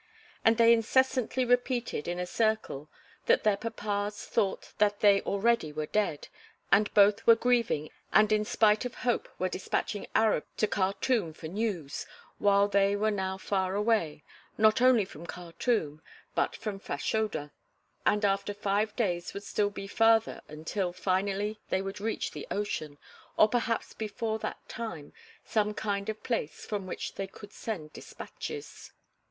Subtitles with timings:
[0.43, 2.89] And they incessantly repeated in a circle
[3.27, 6.27] that their papas thought that they already were dead
[6.71, 11.47] and both were grieving and in spite of hope were despatching Arabs to Khartûm for
[11.47, 12.07] news
[12.39, 14.23] while they were now far away,
[14.57, 16.01] not only from Khartûm
[16.33, 17.51] but from Fashoda,
[18.03, 19.43] and after five days would
[19.75, 22.97] be still farther until finally they would reach the ocean,
[23.37, 25.13] or perhaps before that time,
[25.45, 28.93] some kind of place from which they could send despatches.